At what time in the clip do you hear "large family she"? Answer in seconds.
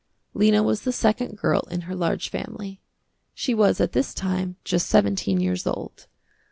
1.93-3.53